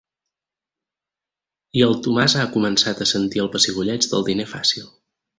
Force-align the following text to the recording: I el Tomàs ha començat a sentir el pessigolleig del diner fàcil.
I 1.81 1.83
el 1.87 1.93
Tomàs 2.07 2.35
ha 2.39 2.45
començat 2.55 3.03
a 3.05 3.07
sentir 3.13 3.43
el 3.43 3.51
pessigolleig 3.57 4.07
del 4.15 4.25
diner 4.31 4.47
fàcil. 4.55 4.89